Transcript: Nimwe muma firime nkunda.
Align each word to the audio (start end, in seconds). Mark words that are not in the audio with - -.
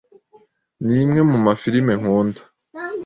Nimwe 0.85 1.19
muma 1.31 1.51
firime 1.61 1.93
nkunda. 1.99 2.41